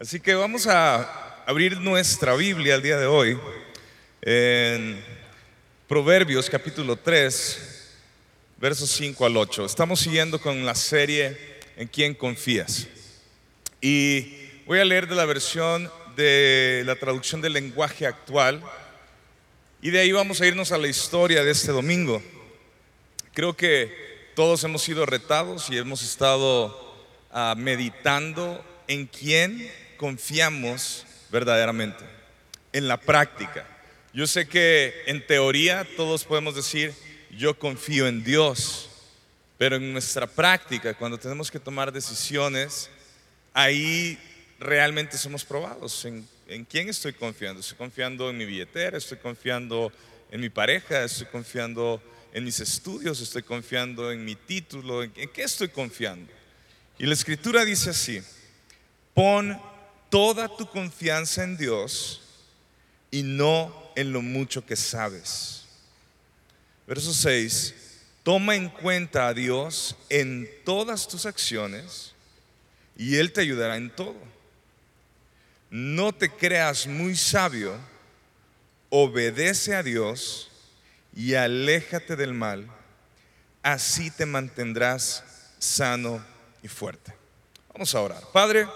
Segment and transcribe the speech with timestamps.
[0.00, 3.38] Así que vamos a abrir nuestra Biblia el día de hoy
[4.22, 4.98] en
[5.86, 7.90] Proverbios capítulo 3,
[8.56, 9.66] versos 5 al 8.
[9.66, 11.36] Estamos siguiendo con la serie
[11.76, 12.88] En quién confías.
[13.82, 18.62] Y voy a leer de la versión de la traducción del lenguaje actual
[19.82, 22.22] y de ahí vamos a irnos a la historia de este domingo.
[23.34, 23.94] Creo que
[24.34, 26.96] todos hemos sido retados y hemos estado
[27.32, 29.70] ah, meditando en quién
[30.00, 32.02] confiamos verdaderamente,
[32.72, 33.66] en la práctica.
[34.14, 36.94] Yo sé que en teoría todos podemos decir,
[37.36, 38.88] yo confío en Dios,
[39.58, 42.88] pero en nuestra práctica, cuando tenemos que tomar decisiones,
[43.52, 44.18] ahí
[44.58, 46.06] realmente somos probados.
[46.06, 47.60] ¿En, en quién estoy confiando?
[47.60, 48.96] ¿Estoy confiando en mi billetera?
[48.96, 49.92] ¿Estoy confiando
[50.30, 51.04] en mi pareja?
[51.04, 53.20] ¿Estoy confiando en mis estudios?
[53.20, 55.02] ¿Estoy confiando en mi título?
[55.02, 56.32] ¿En qué estoy confiando?
[56.98, 58.22] Y la escritura dice así,
[59.12, 59.60] pon
[60.10, 62.20] toda tu confianza en Dios
[63.10, 65.64] y no en lo mucho que sabes.
[66.86, 67.74] Verso 6.
[68.22, 72.12] Toma en cuenta a Dios en todas tus acciones
[72.96, 74.16] y Él te ayudará en todo.
[75.70, 77.78] No te creas muy sabio,
[78.90, 80.50] obedece a Dios
[81.14, 82.68] y aléjate del mal.
[83.62, 85.24] Así te mantendrás
[85.58, 86.24] sano
[86.62, 87.14] y fuerte.
[87.72, 88.22] Vamos a orar.
[88.32, 88.66] Padre,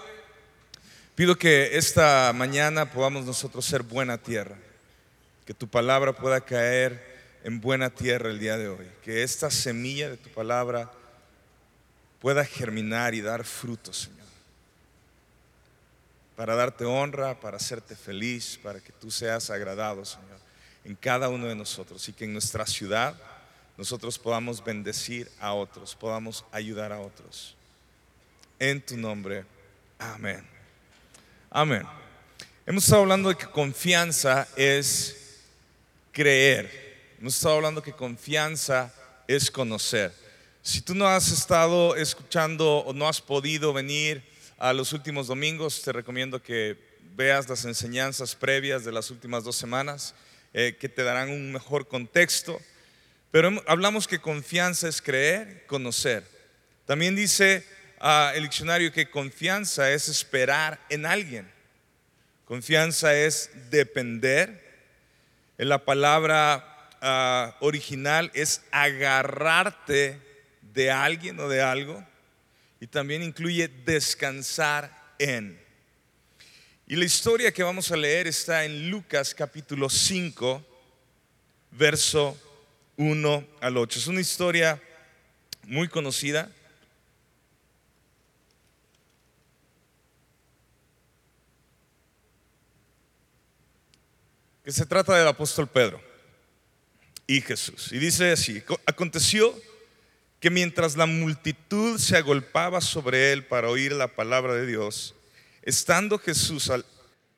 [1.15, 4.57] Pido que esta mañana podamos nosotros ser buena tierra,
[5.45, 10.09] que tu palabra pueda caer en buena tierra el día de hoy, que esta semilla
[10.09, 10.91] de tu palabra
[12.19, 14.27] pueda germinar y dar frutos, Señor,
[16.35, 20.39] para darte honra, para hacerte feliz, para que tú seas agradado, Señor,
[20.83, 23.15] en cada uno de nosotros y que en nuestra ciudad
[23.77, 27.55] nosotros podamos bendecir a otros, podamos ayudar a otros.
[28.59, 29.45] En tu nombre,
[29.97, 30.54] amén.
[31.57, 31.83] Amén.
[32.65, 35.39] Hemos estado hablando de que confianza es
[36.11, 37.15] creer.
[37.17, 38.93] Hemos estado hablando que confianza
[39.25, 40.11] es conocer.
[40.61, 44.21] Si tú no has estado escuchando o no has podido venir
[44.57, 46.77] a los últimos domingos, te recomiendo que
[47.15, 50.13] veas las enseñanzas previas de las últimas dos semanas,
[50.53, 52.59] eh, que te darán un mejor contexto.
[53.31, 56.25] Pero hablamos que confianza es creer, conocer.
[56.85, 57.65] También dice
[58.01, 61.51] el diccionario que confianza es esperar en alguien.
[62.45, 64.63] Confianza es depender.
[65.57, 70.19] En la palabra original es agarrarte
[70.61, 72.05] de alguien o de algo.
[72.79, 75.59] Y también incluye descansar en.
[76.87, 80.63] Y la historia que vamos a leer está en Lucas capítulo 5,
[81.71, 82.37] verso
[82.97, 83.99] 1 al 8.
[83.99, 84.79] Es una historia
[85.63, 86.51] muy conocida.
[94.65, 96.01] Que se trata del apóstol Pedro
[97.27, 97.91] y Jesús.
[97.91, 99.55] Y dice así, aconteció
[100.39, 105.13] que mientras la multitud se agolpaba sobre él para oír la palabra de Dios,
[105.61, 106.71] estando Jesús,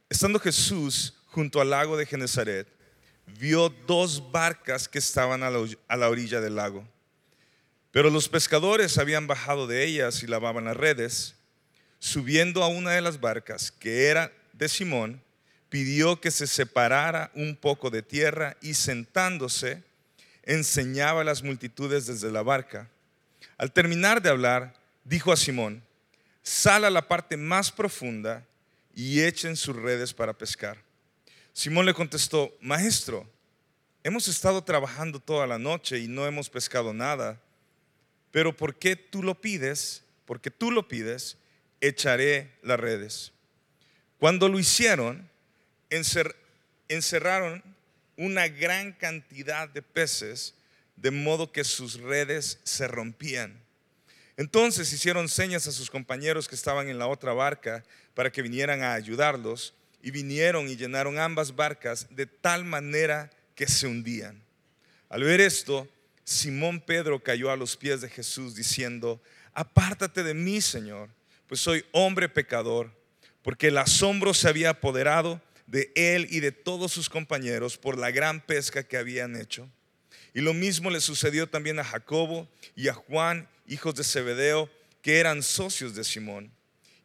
[0.09, 2.65] estando Jesús junto al lago de Genezaret,
[3.25, 6.87] vio dos barcas que estaban a la, a la orilla del lago.
[7.91, 11.35] Pero los pescadores habían bajado de ellas y lavaban las redes.
[11.99, 15.21] Subiendo a una de las barcas, que era de Simón,
[15.69, 19.83] pidió que se separara un poco de tierra y sentándose
[20.43, 22.89] enseñaba a las multitudes desde la barca.
[23.57, 24.73] Al terminar de hablar,
[25.03, 25.83] dijo a Simón,
[26.41, 28.45] sal a la parte más profunda
[28.95, 30.77] y echen sus redes para pescar.
[31.53, 33.27] Simón le contestó, maestro,
[34.03, 37.41] hemos estado trabajando toda la noche y no hemos pescado nada,
[38.31, 40.03] pero ¿por qué tú lo pides?
[40.25, 41.37] Porque tú lo pides,
[41.81, 43.33] echaré las redes.
[44.19, 45.29] Cuando lo hicieron,
[45.89, 47.63] encerraron
[48.17, 50.55] una gran cantidad de peces,
[50.95, 53.61] de modo que sus redes se rompían.
[54.35, 57.83] Entonces hicieron señas a sus compañeros que estaban en la otra barca
[58.13, 63.67] para que vinieran a ayudarlos, y vinieron y llenaron ambas barcas de tal manera que
[63.67, 64.41] se hundían.
[65.09, 65.87] Al ver esto,
[66.23, 69.21] Simón Pedro cayó a los pies de Jesús diciendo,
[69.53, 71.09] apártate de mí, Señor,
[71.47, 72.91] pues soy hombre pecador,
[73.41, 78.09] porque el asombro se había apoderado de él y de todos sus compañeros por la
[78.09, 79.69] gran pesca que habían hecho.
[80.33, 84.69] Y lo mismo le sucedió también a Jacobo y a Juan, hijos de Zebedeo,
[85.01, 86.51] que eran socios de Simón.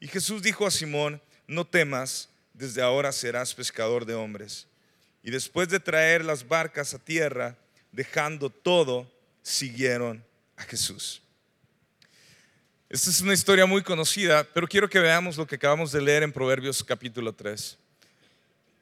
[0.00, 4.66] Y Jesús dijo a Simón, no temas, desde ahora serás pescador de hombres.
[5.22, 7.56] Y después de traer las barcas a tierra,
[7.90, 9.10] dejando todo,
[9.42, 10.24] siguieron
[10.56, 11.22] a Jesús.
[12.88, 16.22] Esta es una historia muy conocida, pero quiero que veamos lo que acabamos de leer
[16.22, 17.78] en Proverbios capítulo 3.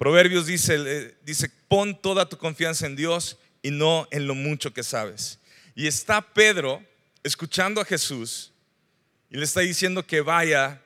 [0.01, 4.73] Proverbios dice, eh, dice, pon toda tu confianza en Dios y no en lo mucho
[4.73, 5.39] que sabes.
[5.75, 6.83] Y está Pedro
[7.23, 8.51] escuchando a Jesús
[9.29, 10.81] y le está diciendo que vaya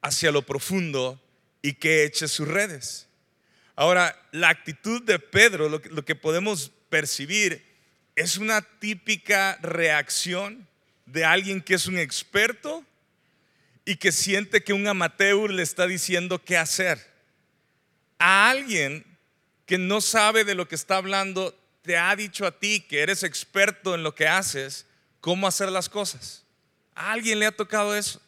[0.00, 1.20] hacia lo profundo
[1.60, 3.08] y que eche sus redes.
[3.74, 7.64] Ahora, la actitud de Pedro, lo que, lo que podemos percibir,
[8.14, 10.68] es una típica reacción
[11.04, 12.84] de alguien que es un experto
[13.84, 17.15] y que siente que un amateur le está diciendo qué hacer.
[18.18, 19.04] A alguien
[19.66, 23.22] que no sabe de lo que está hablando, te ha dicho a ti que eres
[23.22, 24.86] experto en lo que haces,
[25.20, 26.44] cómo hacer las cosas.
[26.94, 28.20] A alguien le ha tocado eso.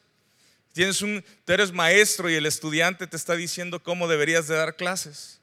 [0.72, 4.76] Tienes un, tú eres maestro y el estudiante te está diciendo cómo deberías de dar
[4.76, 5.40] clases.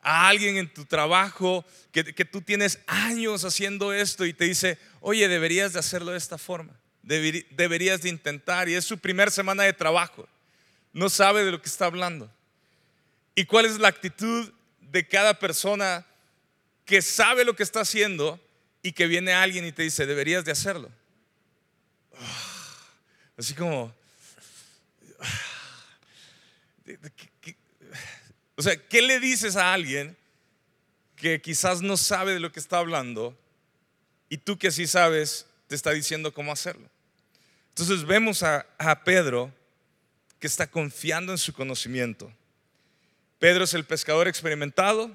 [0.00, 4.78] A alguien en tu trabajo que, que tú tienes años haciendo esto y te dice,
[5.00, 6.72] oye, deberías de hacerlo de esta forma,
[7.02, 8.68] deberías de intentar.
[8.68, 10.28] Y es su primera semana de trabajo,
[10.92, 12.30] no sabe de lo que está hablando.
[13.36, 16.04] ¿Y cuál es la actitud de cada persona
[16.84, 18.40] que sabe lo que está haciendo
[18.82, 20.90] y que viene alguien y te dice, deberías de hacerlo?
[23.36, 23.94] Así como...
[28.56, 30.16] O sea, ¿qué le dices a alguien
[31.16, 33.36] que quizás no sabe de lo que está hablando
[34.28, 36.88] y tú que sí sabes, te está diciendo cómo hacerlo.
[37.70, 38.66] Entonces vemos a,
[39.04, 39.52] Pedro
[40.38, 42.32] que está confiando en su conocimiento.
[43.38, 45.10] Pedro es el pescador experimentado,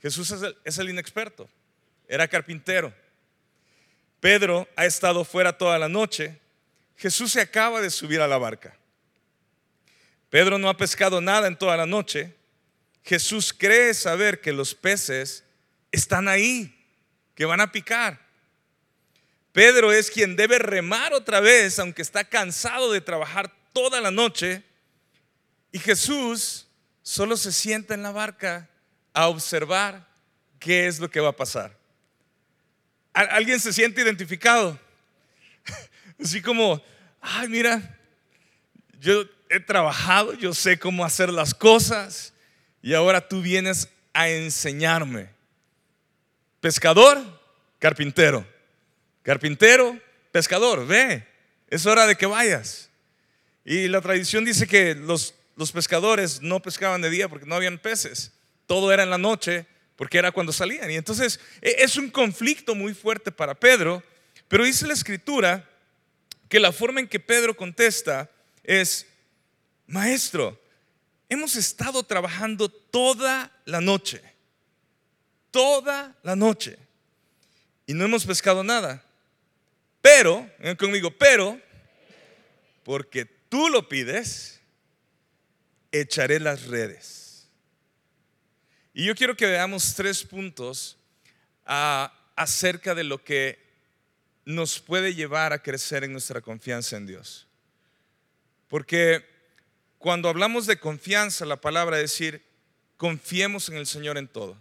[0.00, 0.32] Jesús
[0.64, 1.48] es el, inexperto,
[2.08, 2.94] era carpintero.
[4.20, 6.38] Pedro ha estado fuera toda la noche,
[6.96, 8.76] Jesús se acaba de subir a la barca.
[10.28, 12.34] Pedro no ha pescado nada en toda la noche.
[13.02, 15.44] Jesús cree saber que los peces
[15.90, 16.76] están ahí
[17.34, 18.20] que van a picar.
[19.52, 24.62] Pedro es quien debe remar otra vez, aunque está cansado de trabajar toda la noche.
[25.72, 26.68] Y Jesús
[27.10, 28.68] solo se sienta en la barca
[29.12, 30.06] a observar
[30.60, 31.76] qué es lo que va a pasar.
[33.12, 34.78] ¿Alguien se siente identificado?
[36.22, 36.80] Así como,
[37.20, 37.98] ay, mira,
[39.00, 42.32] yo he trabajado, yo sé cómo hacer las cosas
[42.80, 45.30] y ahora tú vienes a enseñarme.
[46.60, 47.18] Pescador,
[47.80, 48.46] carpintero.
[49.24, 49.98] Carpintero,
[50.30, 50.86] pescador.
[50.86, 51.26] Ve,
[51.70, 52.88] es hora de que vayas.
[53.64, 57.78] Y la tradición dice que los, los pescadores no pescaban de día porque no habían
[57.78, 58.32] peces.
[58.66, 59.66] Todo era en la noche
[59.96, 60.90] porque era cuando salían.
[60.90, 64.02] Y entonces e, es un conflicto muy fuerte para Pedro,
[64.48, 65.68] pero dice la escritura
[66.48, 68.30] que la forma en que Pedro contesta
[68.64, 69.06] es,
[69.86, 70.60] maestro,
[71.28, 74.22] hemos estado trabajando toda la noche
[75.50, 76.78] toda la noche
[77.86, 79.04] y no hemos pescado nada.
[80.00, 80.48] Pero,
[80.78, 81.60] conmigo, pero,
[82.84, 84.59] porque tú lo pides,
[85.92, 87.48] echaré las redes.
[88.92, 90.96] Y yo quiero que veamos tres puntos
[91.64, 93.58] ah, acerca de lo que
[94.44, 97.46] nos puede llevar a crecer en nuestra confianza en Dios.
[98.68, 99.24] Porque
[99.98, 102.42] cuando hablamos de confianza, la palabra es decir,
[102.96, 104.56] confiemos en el Señor en todo.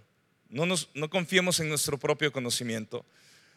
[0.50, 3.06] No, nos, no confiemos en nuestro propio conocimiento.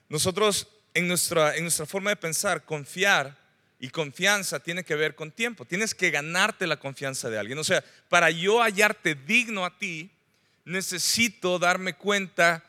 [0.09, 3.42] Nosotros, en nuestra, en nuestra forma de pensar, confiar
[3.82, 5.64] y confianza tiene que ver con tiempo.
[5.64, 7.58] Tienes que ganarte la confianza de alguien.
[7.58, 10.08] O sea, para yo hallarte digno a ti,
[10.65, 12.62] necesito darme cuenta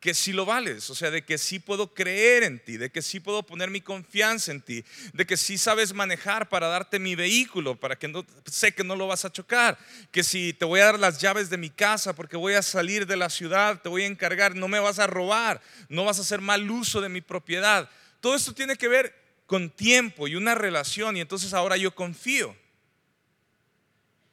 [0.00, 3.02] que sí lo vales, o sea, de que sí puedo creer en ti, de que
[3.02, 7.14] sí puedo poner mi confianza en ti, de que sí sabes manejar para darte mi
[7.14, 9.76] vehículo, para que no, sé que no lo vas a chocar,
[10.10, 13.06] que si te voy a dar las llaves de mi casa porque voy a salir
[13.06, 16.22] de la ciudad, te voy a encargar, no me vas a robar, no vas a
[16.22, 17.90] hacer mal uso de mi propiedad.
[18.20, 22.54] Todo esto tiene que ver con tiempo y una relación y entonces ahora yo confío.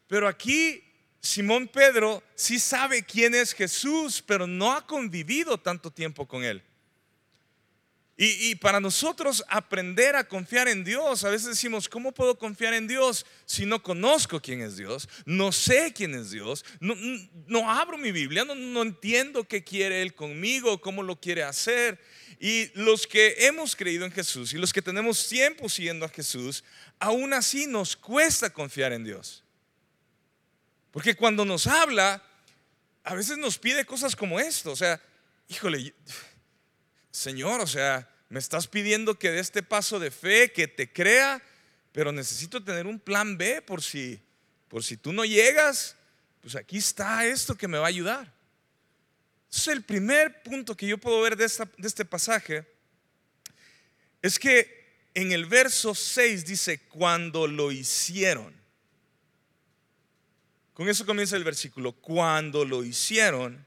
[0.07, 0.83] Pero aquí
[1.21, 6.61] Simón Pedro sí sabe quién es Jesús, pero no ha convivido tanto tiempo con él.
[8.17, 12.87] Y, para nosotros aprender a confiar en Dios, a veces decimos, ¿cómo puedo confiar en
[12.87, 15.09] Dios si no conozco quién es Dios?
[15.25, 20.15] No sé quién es Dios, no, abro mi Biblia, no, no entiendo qué quiere Él
[20.15, 21.99] conmigo, cómo lo quiere hacer.
[22.39, 26.63] Y los que hemos creído en Jesús y los que tenemos tiempo siguiendo a Jesús,
[26.99, 29.43] aún así nos cuesta confiar en Dios.
[30.91, 32.23] Porque cuando nos habla,
[33.03, 34.71] a veces nos pide cosas como esto.
[34.71, 35.01] O sea,
[35.49, 35.93] híjole,
[37.15, 41.41] Señor, o sea, me estás pidiendo que dé este paso de fe, que te crea,
[41.93, 44.21] pero necesito tener un plan B por si,
[44.67, 45.95] por si tú no llegas,
[46.41, 48.33] pues aquí está esto que me va a ayudar.
[49.49, 52.67] Es el primer punto que yo puedo ver de, de este pasaje.
[54.21, 58.53] Es que en el verso 6 dice, cuando lo hicieron.
[60.73, 61.93] Con eso comienza el versículo.
[61.93, 63.65] Cuando lo hicieron,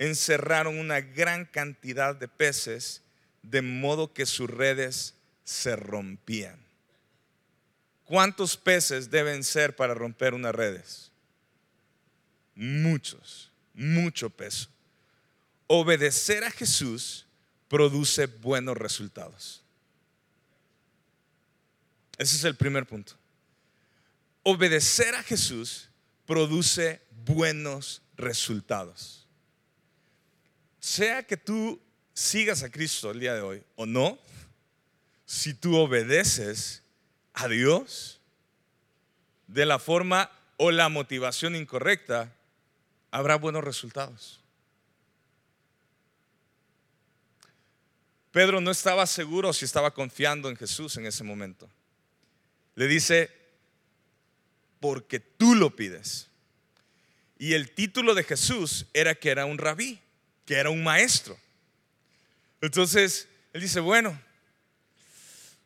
[0.00, 3.02] encerraron una gran cantidad de peces,
[3.42, 5.14] de modo que sus redes
[5.44, 6.58] se rompían.
[8.06, 11.12] ¿Cuántos peces deben ser para romper unas redes?
[12.54, 14.70] Muchos, mucho peso.
[15.66, 17.26] Obedecer a Jesús
[17.68, 19.62] produce buenos resultados.
[22.16, 23.12] Ese es el primer punto.
[24.44, 25.90] Obedecer a Jesús
[26.24, 29.19] produce buenos resultados.
[30.80, 31.80] Sea que tú
[32.14, 34.18] sigas a Cristo el día de hoy o no,
[35.26, 36.82] si tú obedeces
[37.34, 38.20] a Dios
[39.46, 42.34] de la forma o la motivación incorrecta,
[43.10, 44.40] habrá buenos resultados.
[48.32, 51.68] Pedro no estaba seguro si estaba confiando en Jesús en ese momento.
[52.74, 53.30] Le dice,
[54.78, 56.28] porque tú lo pides.
[57.38, 60.00] Y el título de Jesús era que era un rabí,
[60.46, 61.38] que era un maestro.
[62.60, 64.18] Entonces, él dice, bueno,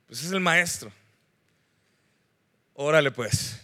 [0.06, 0.92] pues es el maestro.
[2.74, 3.60] Órale pues,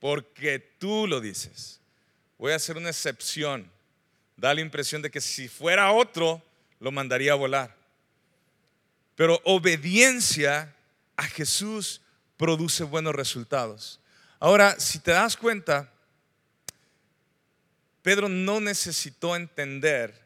[0.00, 1.80] porque tú lo dices.
[2.38, 3.70] Voy a hacer una excepción.
[4.36, 6.42] Da la impresión de que si fuera otro,
[6.80, 7.76] lo mandaría a volar.
[9.14, 10.74] Pero obediencia
[11.16, 12.00] a Jesús
[12.36, 14.00] produce buenos resultados.
[14.40, 15.92] Ahora, si te das cuenta,
[18.02, 20.21] Pedro no necesitó entender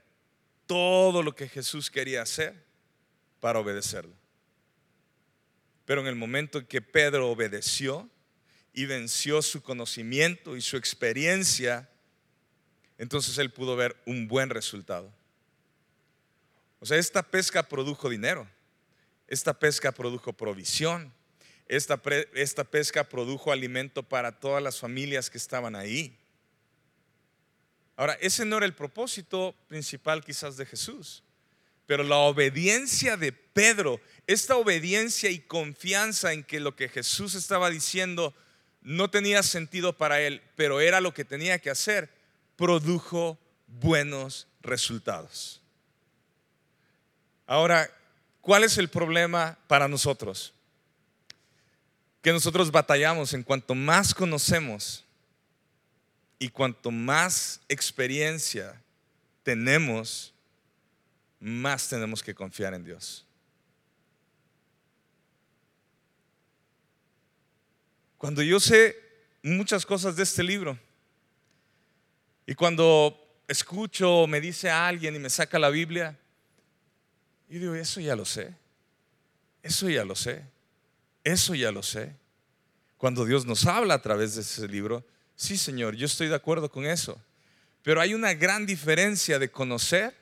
[0.66, 2.64] todo lo que Jesús quería hacer
[3.40, 4.14] para obedecerlo.
[5.84, 8.10] Pero en el momento en que Pedro obedeció
[8.72, 11.88] y venció su conocimiento y su experiencia,
[12.98, 15.12] entonces él pudo ver un buen resultado.
[16.80, 18.48] O sea, esta pesca produjo dinero,
[19.28, 21.12] esta pesca produjo provisión,
[21.68, 22.00] esta,
[22.34, 26.16] esta pesca produjo alimento para todas las familias que estaban ahí.
[27.96, 31.22] Ahora, ese no era el propósito principal quizás de Jesús,
[31.86, 37.70] pero la obediencia de Pedro, esta obediencia y confianza en que lo que Jesús estaba
[37.70, 38.34] diciendo
[38.82, 42.10] no tenía sentido para él, pero era lo que tenía que hacer,
[42.56, 45.62] produjo buenos resultados.
[47.46, 47.90] Ahora,
[48.40, 50.52] ¿cuál es el problema para nosotros?
[52.26, 55.04] que nosotros batallamos en cuanto más conocemos
[56.38, 58.80] y cuanto más experiencia
[59.42, 60.34] tenemos,
[61.40, 63.24] más tenemos que confiar en Dios.
[68.18, 68.96] Cuando yo sé
[69.42, 70.78] muchas cosas de este libro
[72.46, 76.18] y cuando escucho o me dice alguien y me saca la Biblia,
[77.48, 78.54] yo digo, eso ya lo sé,
[79.62, 80.56] eso ya lo sé.
[81.26, 82.14] Eso ya lo sé.
[82.98, 85.04] Cuando Dios nos habla a través de ese libro,
[85.36, 87.20] sí Señor, yo estoy de acuerdo con eso.
[87.82, 90.12] Pero hay una gran diferencia de conocer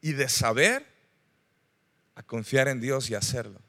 [0.00, 0.84] y de saber
[2.16, 3.60] a confiar en Dios y hacerlo.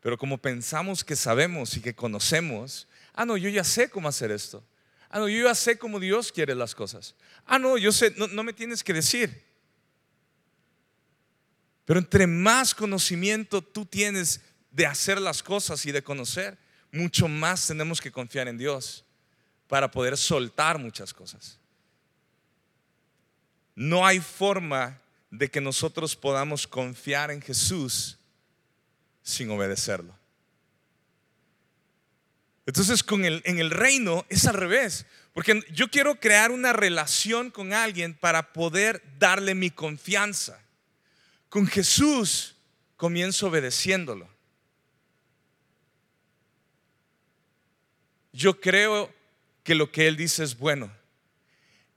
[0.00, 4.30] Pero como pensamos que sabemos y que conocemos, ah, no, yo ya sé cómo hacer
[4.30, 4.64] esto.
[5.10, 7.14] Ah, no, yo ya sé cómo Dios quiere las cosas.
[7.44, 9.44] Ah, no, yo sé, no, no me tienes que decir.
[11.84, 16.56] Pero entre más conocimiento tú tienes de hacer las cosas y de conocer,
[16.92, 19.04] mucho más tenemos que confiar en Dios
[19.68, 21.58] para poder soltar muchas cosas.
[23.74, 28.18] No hay forma de que nosotros podamos confiar en Jesús
[29.22, 30.14] sin obedecerlo.
[32.66, 37.50] Entonces con el, en el reino es al revés, porque yo quiero crear una relación
[37.50, 40.60] con alguien para poder darle mi confianza.
[41.48, 42.56] Con Jesús
[42.96, 44.29] comienzo obedeciéndolo.
[48.32, 49.12] Yo creo
[49.62, 50.90] que lo que Él dice es bueno.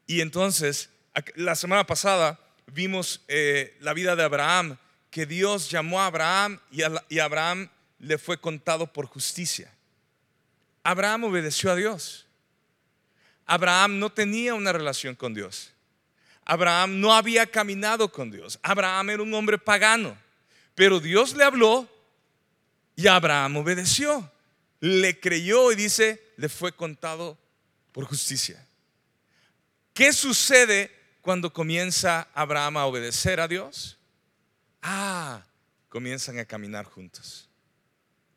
[0.07, 0.89] Y entonces,
[1.35, 4.77] la semana pasada vimos eh, la vida de Abraham,
[5.09, 9.71] que Dios llamó a Abraham y y a Abraham le fue contado por justicia.
[10.83, 12.25] Abraham obedeció a Dios.
[13.45, 15.71] Abraham no tenía una relación con Dios.
[16.45, 18.59] Abraham no había caminado con Dios.
[18.61, 20.17] Abraham era un hombre pagano.
[20.75, 21.87] Pero Dios le habló
[22.95, 24.29] y Abraham obedeció.
[24.83, 27.37] Le creyó y dice, le fue contado
[27.93, 28.67] por justicia.
[29.93, 33.97] ¿Qué sucede cuando comienza Abraham a obedecer a Dios?
[34.81, 35.45] Ah,
[35.87, 37.47] comienzan a caminar juntos.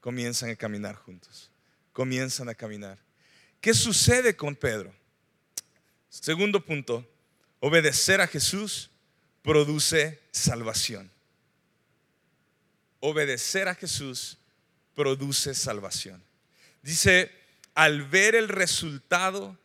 [0.01, 1.51] Comienzan a caminar juntos.
[1.93, 2.97] Comienzan a caminar.
[3.61, 4.95] ¿Qué sucede con Pedro?
[6.09, 7.05] Segundo punto,
[7.61, 8.91] Obedecer a Jesús
[9.43, 11.11] produce salvación.
[13.01, 14.39] obedecer a Jesús
[14.95, 16.26] produce salvación.
[16.87, 17.33] Dice,
[17.75, 19.59] al ver el resultado,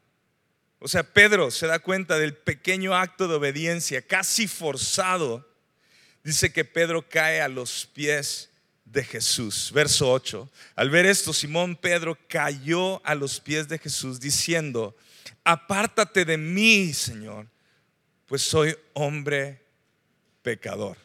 [0.79, 5.47] o sea, Pedro se da cuenta del pequeño acto de obediencia, casi forzado.
[6.23, 8.49] Dice que Pedro cae a los pies
[8.85, 9.71] de Jesús.
[9.71, 10.49] Verso 8.
[10.75, 14.97] Al ver esto, Simón Pedro cayó a los pies de Jesús diciendo,
[15.43, 17.45] apártate de mí, Señor,
[18.25, 19.61] pues soy hombre
[20.41, 20.97] pecador.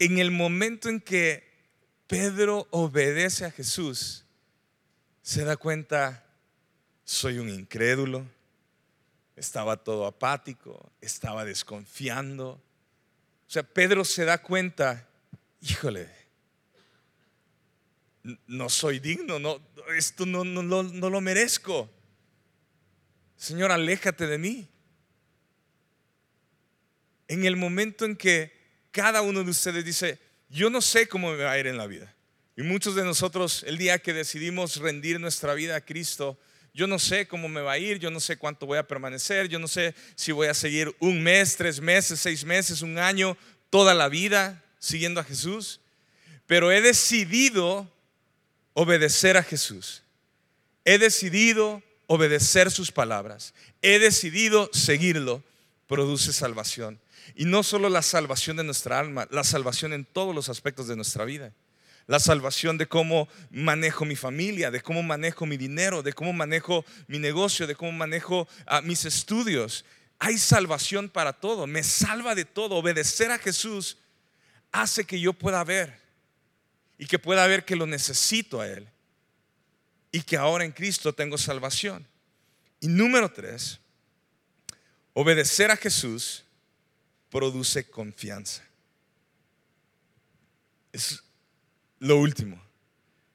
[0.00, 1.47] En el momento en que
[2.08, 4.24] Pedro obedece a Jesús,
[5.20, 6.24] se da cuenta,
[7.04, 8.26] soy un incrédulo,
[9.36, 12.52] estaba todo apático, estaba desconfiando.
[13.46, 15.06] O sea, Pedro se da cuenta,
[15.60, 16.08] híjole,
[18.46, 19.60] no soy digno, no,
[19.94, 21.90] esto no, no, no lo merezco.
[23.36, 24.66] Señor, aléjate de mí.
[27.28, 28.50] En el momento en que
[28.92, 31.86] cada uno de ustedes dice, yo no sé cómo me va a ir en la
[31.86, 32.14] vida.
[32.56, 36.38] Y muchos de nosotros, el día que decidimos rendir nuestra vida a Cristo,
[36.74, 39.48] yo no sé cómo me va a ir, yo no sé cuánto voy a permanecer,
[39.48, 43.36] yo no sé si voy a seguir un mes, tres meses, seis meses, un año,
[43.70, 45.80] toda la vida siguiendo a Jesús.
[46.46, 47.90] Pero he decidido
[48.74, 50.02] obedecer a Jesús.
[50.84, 53.54] He decidido obedecer sus palabras.
[53.82, 55.42] He decidido seguirlo.
[55.86, 57.00] Produce salvación.
[57.34, 60.96] Y no solo la salvación de nuestra alma, la salvación en todos los aspectos de
[60.96, 61.52] nuestra vida.
[62.06, 66.84] La salvación de cómo manejo mi familia, de cómo manejo mi dinero, de cómo manejo
[67.06, 69.84] mi negocio, de cómo manejo ah, mis estudios.
[70.18, 72.76] Hay salvación para todo, me salva de todo.
[72.76, 73.98] Obedecer a Jesús
[74.72, 76.00] hace que yo pueda ver
[76.96, 78.88] y que pueda ver que lo necesito a Él
[80.10, 82.06] y que ahora en Cristo tengo salvación.
[82.80, 83.80] Y número tres,
[85.12, 86.44] obedecer a Jesús
[87.30, 88.64] produce confianza.
[90.92, 91.22] Es
[91.98, 92.62] lo último.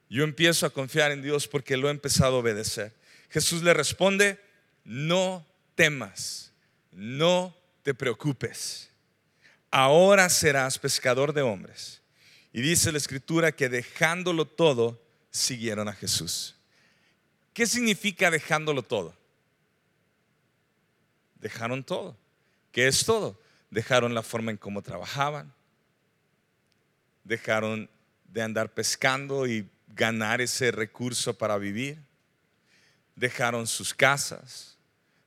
[0.10, 2.94] Yo empiezo a confiar en Dios porque lo he empezado a obedecer.
[3.30, 4.40] Jesús le responde,
[4.84, 6.52] no temas,
[6.92, 8.90] no te preocupes.
[9.72, 12.02] Ahora serás pescador de hombres.
[12.52, 15.02] Y dice la escritura que dejándolo todo,
[15.32, 16.56] siguieron a Jesús.
[17.54, 19.16] ¿Qué significa dejándolo todo?
[21.40, 22.16] Dejaron todo.
[22.72, 23.40] ¿Qué es todo?
[23.74, 25.52] Dejaron la forma en cómo trabajaban,
[27.24, 27.90] dejaron
[28.26, 32.00] de andar pescando y ganar ese recurso para vivir,
[33.16, 34.78] dejaron sus casas,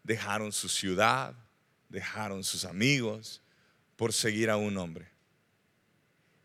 [0.05, 1.35] dejaron su ciudad,
[1.89, 3.43] dejaron sus amigos
[3.97, 5.09] por seguir a un hombre.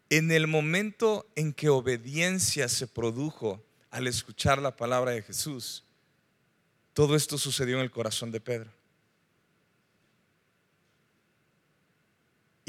[0.09, 5.83] En el momento en que obediencia se produjo al escuchar la palabra de Jesús,
[6.93, 8.80] todo esto sucedió en el corazón de Pedro.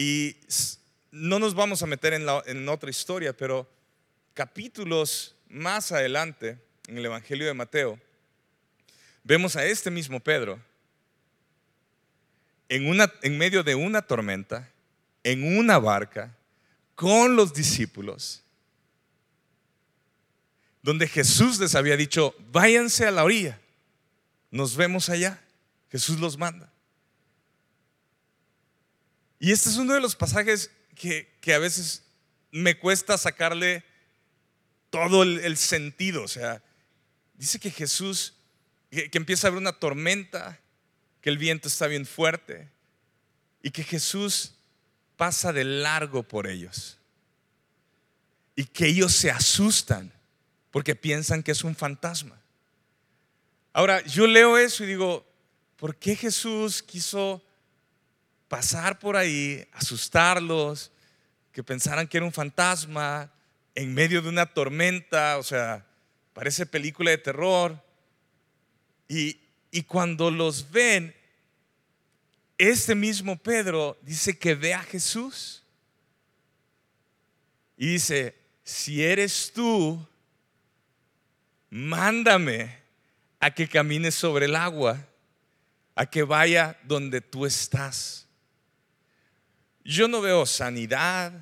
[0.02, 0.36] Y
[1.12, 3.70] no nos vamos a meter en, otra historia, pero
[4.34, 8.00] capítulos más adelante, en el Evangelio de Mateo,
[9.22, 10.58] vemos a este mismo Pedro
[12.68, 14.68] en medio de una tormenta,
[15.22, 16.36] en una barca,
[16.96, 18.42] con los discípulos,
[20.82, 23.60] donde Jesús les había dicho, váyanse a la orilla,
[24.50, 25.40] nos vemos allá,
[25.92, 26.71] Jesús los manda.
[29.42, 32.04] Y este es uno de los pasajes que, a veces
[32.52, 33.82] me cuesta sacarle
[34.88, 36.22] todo el, sentido.
[36.22, 36.62] O sea,
[37.34, 38.34] dice que Jesús,
[38.88, 40.60] que, que empieza a haber una tormenta,
[41.20, 42.68] que el viento está bien fuerte
[43.64, 44.54] y que Jesús
[45.16, 46.98] pasa de largo por ellos.
[48.54, 50.12] Y que ellos se asustan
[50.70, 52.40] porque piensan que es un fantasma.
[53.72, 55.26] Ahora, yo leo eso y digo,
[55.78, 57.42] ¿por qué Jesús quiso
[58.52, 60.92] pasar por ahí, asustarlos,
[61.52, 63.32] que pensaran que era un fantasma
[63.74, 65.86] en medio de una tormenta, o sea,
[66.34, 67.82] parece película de terror.
[69.08, 71.16] Y, y cuando los ven,
[72.58, 75.62] este mismo Pedro dice que ve a Jesús.
[77.78, 80.06] Y dice, si eres tú,
[81.70, 82.80] mándame
[83.40, 85.08] a que camine sobre el agua,
[85.94, 88.28] a que vaya donde tú estás.
[89.84, 91.32] Yo no veo sanidad,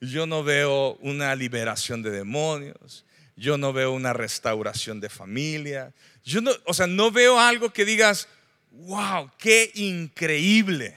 [0.00, 3.04] yo no veo una liberación de demonios,
[3.36, 5.92] yo no veo una restauración de familia.
[6.24, 8.28] Yo no, o sea, no veo algo que digas,
[8.70, 10.96] wow, qué increíble.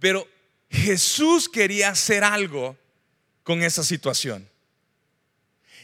[0.00, 0.26] Pero
[0.70, 2.76] Jesús quería hacer algo
[3.42, 4.48] con esa situación.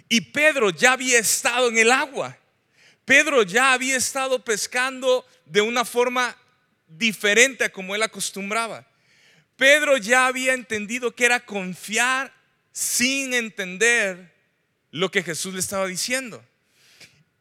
[0.08, 2.36] Y Pedro ya había estado en el agua.
[3.04, 6.34] Pedro ya había estado pescando de una forma
[6.86, 8.87] diferente a como él acostumbraba.
[9.58, 12.32] Pedro ya había entendido que era confiar
[12.70, 14.32] sin entender
[14.92, 16.44] lo que Jesús le estaba diciendo.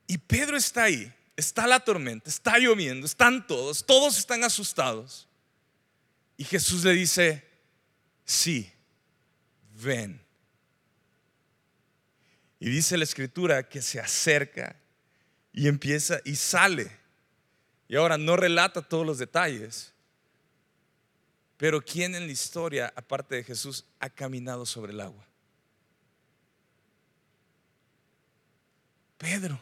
[0.07, 5.27] Y Pedro está ahí, está la tormenta, está lloviendo, están todos, todos están asustados.
[6.37, 7.47] Y Jesús le dice,
[8.25, 8.67] sí,
[9.75, 10.19] ven.
[12.59, 14.75] Y dice la escritura que se acerca
[15.53, 16.89] y empieza y sale.
[17.87, 19.93] Y ahora no relata todos los detalles.
[21.57, 25.25] Pero ¿quién en la historia, aparte de Jesús, ha caminado sobre el agua?
[29.17, 29.59] Pedro.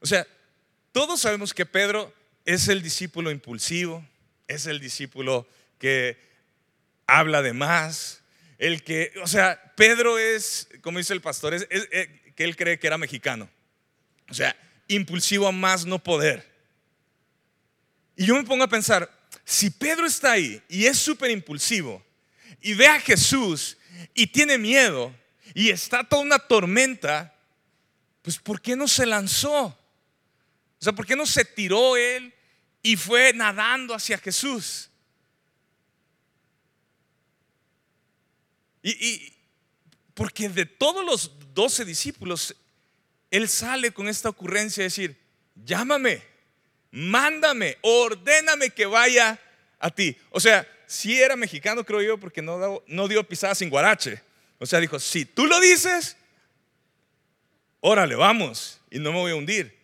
[0.00, 0.26] O sea,
[0.92, 2.12] todos sabemos que Pedro
[2.44, 4.06] es el discípulo impulsivo,
[4.46, 5.46] es el discípulo
[5.78, 6.18] que
[7.06, 8.22] habla de más,
[8.58, 12.86] el que, o sea, Pedro es, como dice el pastor, es, que él cree que
[12.86, 13.48] era mexicano.
[14.28, 14.56] O sea,
[14.88, 16.55] impulsivo a más no poder.
[18.16, 19.10] Y yo me pongo a pensar,
[19.44, 22.04] si Pedro está ahí y es súper impulsivo
[22.60, 23.76] y ve a Jesús
[24.14, 25.14] y tiene miedo
[25.54, 27.34] y está toda una tormenta,
[28.22, 29.66] pues ¿por qué no se lanzó?
[29.66, 29.78] O
[30.80, 32.34] sea, ¿por qué no se tiró él
[32.82, 34.90] y fue nadando hacia Jesús?
[38.82, 39.32] Y,
[40.14, 42.56] porque de todos los doce discípulos,
[43.30, 45.20] él sale con esta ocurrencia de decir,
[45.54, 46.22] llámame,
[46.90, 49.38] mándame, ordéname que vaya
[49.78, 50.16] a ti.
[50.30, 54.22] O sea, si era mexicano, creo yo, porque no, no dio pisada sin guarache.
[54.58, 56.16] O sea, dijo, si tú lo dices,
[57.80, 59.76] órale, vamos, y no me voy a hundir.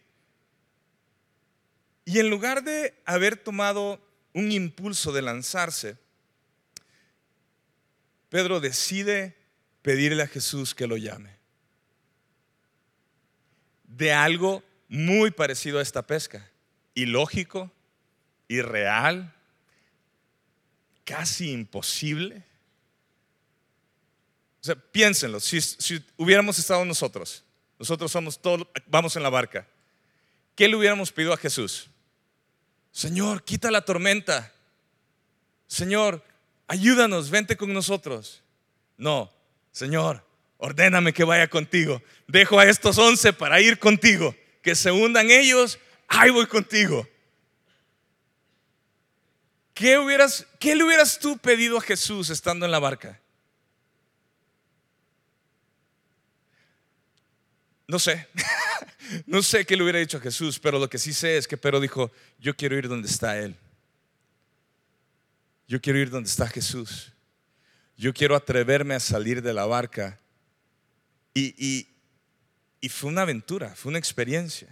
[2.04, 4.00] Y en lugar de haber tomado
[4.32, 5.96] un impulso de lanzarse,
[8.28, 9.36] Pedro decide
[9.82, 11.36] pedirle a Jesús que lo llame.
[13.84, 16.50] De algo muy parecido a esta pesca.
[16.94, 17.70] Ilógico,
[18.48, 19.34] irreal,
[21.04, 22.42] casi imposible.
[24.60, 25.58] O sea, piénsenlo, si,
[26.16, 27.42] hubiéramos estado nosotros,
[27.78, 29.66] nosotros somos todos, vamos en la barca,
[30.54, 31.88] ¿qué le hubiéramos pedido a Jesús?
[32.92, 34.52] Señor, quita la tormenta.
[35.66, 36.22] Señor,
[36.68, 38.42] ayúdanos, vente con nosotros.
[38.98, 39.32] No,
[39.72, 40.24] Señor,
[40.58, 42.02] ordéname que vaya contigo.
[42.28, 44.36] Dejo a estos once para ir contigo.
[44.62, 45.78] Que se hundan ellos,
[46.12, 47.06] ahí voy contigo.
[49.74, 53.18] ¿Qué, hubieras, ¿Qué le hubieras tú pedido a Jesús estando en la barca?
[57.88, 58.28] No sé,
[59.26, 61.56] no sé qué le hubiera dicho a Jesús, pero lo que sí sé es que
[61.56, 63.56] Pedro dijo, yo quiero ir donde está Él.
[65.66, 67.12] Yo quiero ir donde está Jesús.
[67.96, 70.18] Yo quiero atreverme a salir de la barca.
[71.34, 71.88] Y,
[72.80, 74.68] y, fue una aventura, fue una experiencia.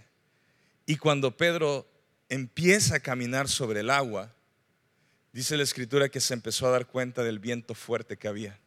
[0.91, 1.87] Y cuando Pedro
[2.29, 4.35] empieza a caminar sobre el agua,
[5.33, 8.59] dice la escritura que se empezó a dar cuenta del viento fuerte que había.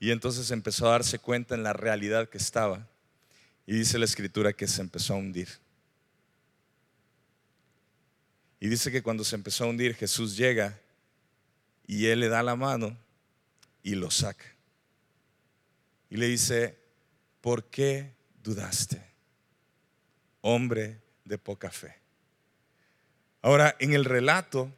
[0.00, 2.88] Y entonces empezó a darse cuenta en la realidad que estaba.
[3.64, 5.48] Y dice la escritura que se empezó a hundir.
[8.58, 10.80] Y dice que cuando se empezó a hundir, Jesús llega
[11.86, 12.98] y él le da la mano
[13.84, 14.52] y lo saca.
[16.10, 16.76] Y le dice,
[17.40, 19.07] ¿por qué dudaste?
[20.40, 21.96] Hombre de poca fe.
[23.42, 24.72] Ahora, en el relato,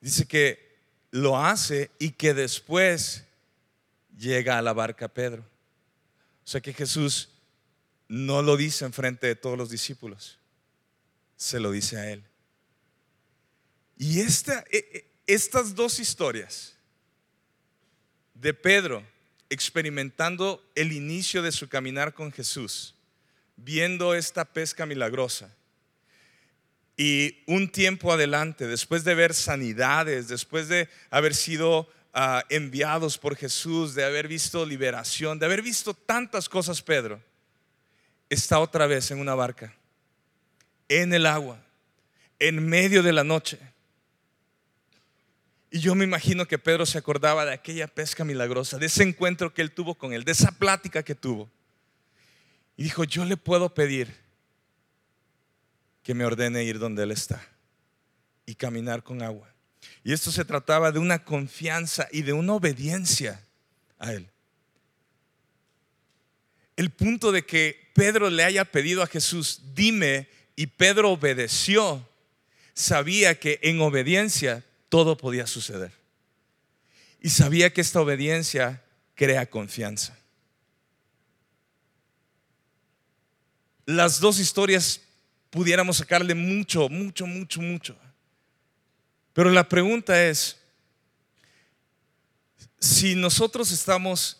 [0.00, 0.72] dice que
[1.10, 3.24] lo hace y que después
[4.16, 5.42] llega a la barca Pedro.
[6.44, 7.28] O sea que Jesús
[8.08, 10.38] no lo dice en frente de todos los discípulos,
[11.36, 12.24] se lo dice a él.
[13.96, 14.26] Y e,
[14.70, 16.74] e, estas dos historias
[18.34, 19.04] de Pedro
[19.48, 22.94] experimentando el inicio de su caminar con Jesús,
[23.56, 25.54] viendo esta pesca milagrosa,
[26.96, 33.34] y un tiempo adelante, después de ver sanidades, después de haber sido ah, enviados por
[33.34, 37.20] Jesús, de haber visto liberación, de haber visto tantas cosas, Pedro,
[38.28, 39.74] está otra vez en una barca,
[40.88, 41.64] en el agua,
[42.38, 43.58] en medio de la noche
[45.72, 49.54] y yo me imagino que Pedro se acordaba de aquella pesca milagrosa, de ese encuentro
[49.54, 51.50] que él tuvo con él, de esa plática que tuvo.
[52.82, 54.12] Dijo, yo le puedo pedir
[56.02, 57.40] que me ordene ir donde él está
[58.44, 59.48] y caminar con agua.
[60.02, 63.40] Y esto se trataba de una confianza y de una obediencia
[64.00, 64.28] a él.
[66.74, 72.08] El punto de que Pedro le haya pedido a Jesús, dime, y Pedro obedeció,
[72.74, 75.92] sabía que en obediencia todo podía suceder.
[77.20, 78.82] Y sabía que esta obediencia
[79.14, 80.18] crea confianza.
[83.84, 85.00] Las dos historias
[85.50, 87.96] pudiéramos sacarle mucho, mucho, mucho, mucho.
[89.32, 90.58] Pero la pregunta es,
[92.78, 94.38] si nosotros estamos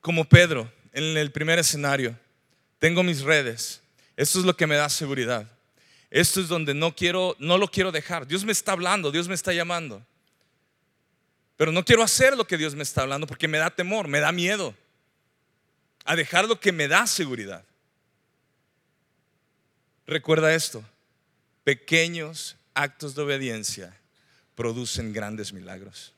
[0.00, 2.18] como Pedro en el primer escenario,
[2.78, 3.80] tengo mis redes,
[4.16, 5.46] esto es lo que me da seguridad.
[6.10, 8.26] Esto es donde no quiero, no lo quiero dejar.
[8.26, 10.04] Dios me está hablando, Dios me está llamando.
[11.56, 14.20] Pero no quiero hacer lo que Dios me está hablando porque me da temor, me
[14.20, 14.74] da miedo
[16.04, 17.64] a dejar lo que me da seguridad.
[20.06, 20.84] Recuerda esto,
[21.64, 23.96] pequeños actos de obediencia
[24.54, 26.14] producen grandes milagros.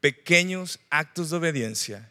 [0.00, 2.10] Pequeños actos de obediencia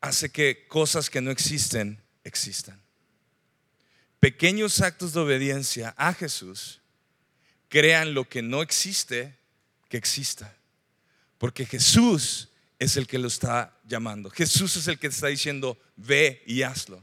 [0.00, 2.80] hace que cosas que no existen existan.
[4.18, 6.80] Pequeños actos de obediencia a Jesús
[7.68, 9.36] crean lo que no existe
[9.88, 10.56] que exista.
[11.38, 14.30] Porque Jesús es el que lo está llamando.
[14.30, 17.02] Jesús es el que está diciendo, ve y hazlo.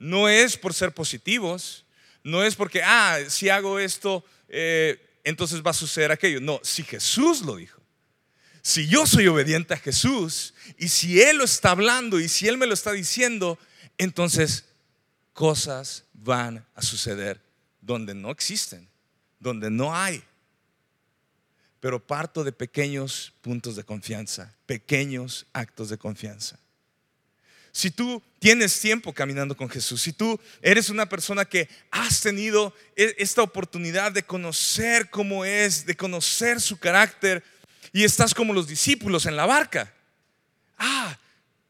[0.00, 1.84] No es por ser positivos,
[2.24, 6.40] no es porque, ah, si hago esto, eh, entonces va a suceder aquello.
[6.40, 7.80] No, si Jesús lo dijo,
[8.62, 12.58] si yo soy obediente a Jesús y si Él lo está hablando y si Él
[12.58, 13.58] me lo está diciendo,
[13.98, 14.64] entonces
[15.32, 17.40] cosas van a suceder
[17.80, 18.88] donde no existen,
[19.38, 20.24] donde no hay.
[21.78, 26.58] Pero parto de pequeños puntos de confianza, pequeños actos de confianza.
[27.72, 32.74] Si tú tienes tiempo caminando con Jesús, si tú eres una persona que has tenido
[32.96, 37.44] e, esta oportunidad de conocer cómo es, de conocer su carácter,
[37.92, 39.92] y estás como los discípulos en la barca.
[40.78, 41.18] Ah,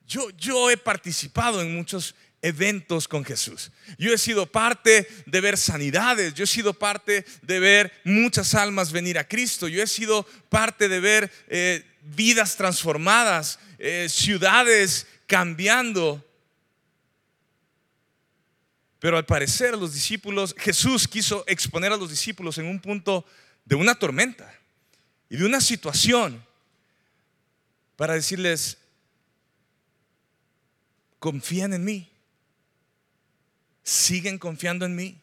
[0.07, 3.71] yo, yo he participado en muchos eventos con Jesús.
[3.99, 8.93] Yo he sido parte de ver sanidades, yo he sido parte de ver muchas almas
[8.93, 16.27] venir a Cristo, yo he sido parte de ver eh, vidas transformadas, eh, ciudades cambiando.
[18.99, 23.25] Pero al parecer los discípulos, Jesús quiso exponer a los discípulos en un punto
[23.65, 24.53] de una tormenta
[25.29, 26.45] y de una situación
[27.95, 28.77] para decirles,
[31.21, 32.11] confían en mí,
[33.85, 35.21] siguen confiando en mí.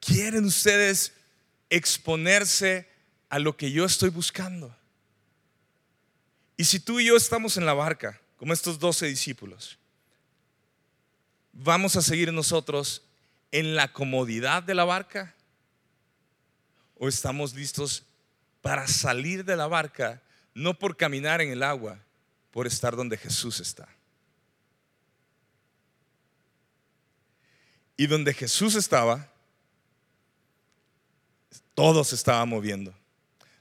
[0.00, 1.12] ¿Quieren ustedes
[1.68, 2.88] exponerse
[3.28, 4.74] a lo que yo estoy buscando?
[6.60, 9.78] Y si tú y yo estamos en la barca, como estos doce discípulos,
[11.54, 13.02] ¿vamos a seguir nosotros
[13.50, 15.34] en la comodidad de la barca?
[16.98, 18.02] ¿O estamos listos
[18.60, 20.20] para salir de la barca,
[20.52, 21.98] no por caminar en el agua,
[22.50, 23.88] por estar donde Jesús está?
[27.96, 29.32] Y donde Jesús estaba,
[31.74, 32.94] todo se estaba moviendo.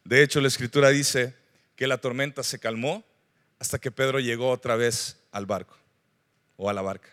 [0.04, 1.39] De hecho, la escritura dice
[1.80, 3.06] que la tormenta se calmó
[3.58, 5.78] hasta que Pedro llegó otra vez al barco
[6.58, 7.08] o a la barca.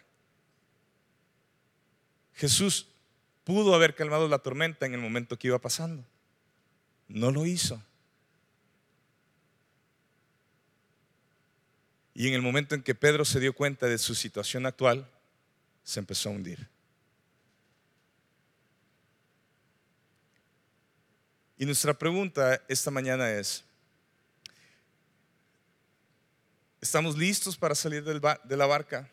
[2.35, 2.89] Jesús
[3.45, 6.05] pudo haber calmado la tormenta en el momento que iba pasando.
[7.07, 7.81] No lo hizo.
[12.13, 15.09] Y en el momento en que Pedro se dio cuenta de su situación actual,
[15.85, 16.67] se empezó a hundir.
[21.57, 23.65] Y nuestra pregunta esta mañana es,
[26.81, 29.11] ¿Estamos listos para salir de la barca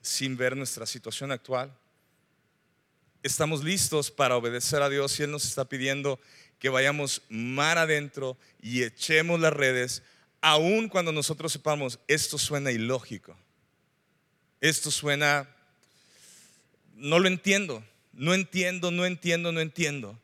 [0.00, 1.72] sin ver nuestra situación actual?
[3.22, 6.18] ¿Estamos listos para obedecer a Dios si Él nos está pidiendo
[6.58, 10.02] que vayamos mar adentro y echemos las redes,
[10.40, 13.36] aun cuando nosotros sepamos, esto suena ilógico?
[14.60, 15.48] Esto suena,
[16.94, 20.18] no lo entiendo, no entiendo, no entiendo, no entiendo.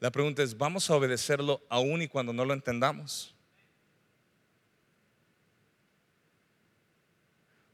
[0.00, 3.31] La pregunta es, ¿vamos a obedecerlo aun y cuando no lo entendamos?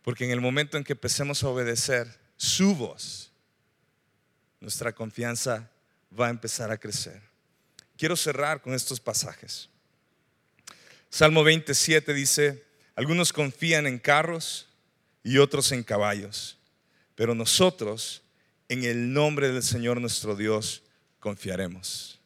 [0.09, 3.31] Porque en el momento en que empecemos a obedecer su voz,
[4.59, 5.71] nuestra confianza
[6.18, 7.21] va a empezar a crecer.
[7.94, 9.68] Quiero cerrar con estos pasajes.
[11.11, 12.64] Salmo 27 dice,
[12.97, 14.66] algunos confían en carros
[15.23, 16.57] y otros en caballos,
[17.14, 18.23] pero nosotros
[18.71, 20.85] en el nombre del Señor nuestro Dios
[21.21, 22.18] confiaremos.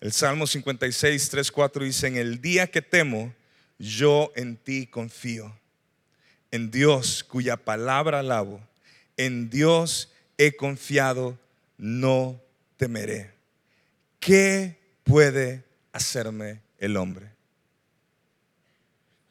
[0.00, 3.34] El Salmo 56, 3, 4 dice, en el día que temo,
[3.78, 5.59] yo en ti confío
[6.50, 8.60] en Dios cuya palabra alabo,
[9.16, 11.38] en Dios he confiado,
[11.76, 12.40] no
[12.76, 13.32] temeré.
[14.18, 17.30] ¿Qué puede hacerme el hombre?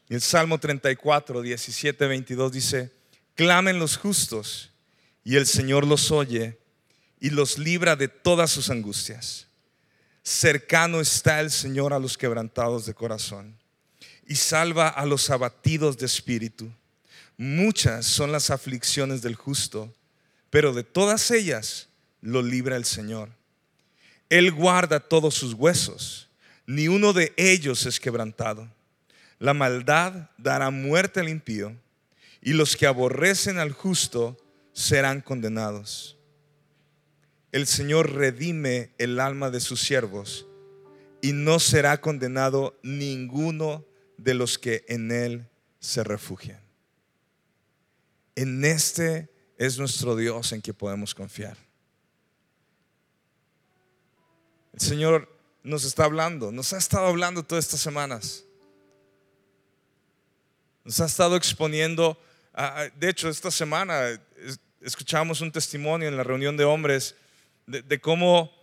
[0.09, 2.91] El Salmo 34, 17, 22 dice,
[3.35, 4.71] clamen los justos
[5.23, 6.57] y el Señor los oye
[7.19, 9.47] y los libra de todas sus angustias.
[10.23, 13.55] Cercano está el Señor a los quebrantados de corazón
[14.27, 16.71] y salva a los abatidos de espíritu.
[17.41, 19.95] Muchas son las aflicciones del justo,
[20.49, 21.87] pero de todas ellas
[22.19, 23.29] lo libra el Señor.
[24.27, 26.27] Él guarda todos sus huesos,
[26.65, 28.67] ni uno de ellos es quebrantado.
[29.39, 31.73] La maldad dará muerte al impío,
[32.41, 34.37] y los que aborrecen al justo
[34.73, 36.17] serán condenados.
[37.53, 40.45] El Señor redime el alma de sus siervos,
[41.21, 43.85] y no será condenado ninguno
[44.17, 45.47] de los que en Él
[45.79, 46.68] se refugian.
[48.39, 51.57] En este es nuestro Dios en que podemos confiar.
[54.71, 55.27] El Señor
[55.61, 58.45] nos está hablando, nos ha estado hablando todas estas semanas.
[60.85, 62.17] Nos ha estado exponiendo,
[62.95, 64.17] de hecho esta semana
[64.79, 67.15] escuchamos un testimonio en la reunión de hombres
[67.67, 68.53] de, cómo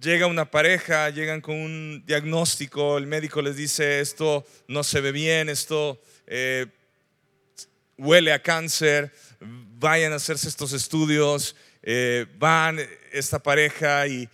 [0.00, 5.12] llega una pareja, llegan con un diagnóstico, el médico les dice esto no se ve
[5.12, 6.66] bien, esto eh,
[7.96, 12.78] huele a cáncer, vayan a hacerse estos estudios, eh, van
[13.12, 14.28] esta pareja y,